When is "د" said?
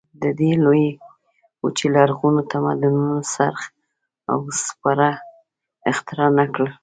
0.21-0.23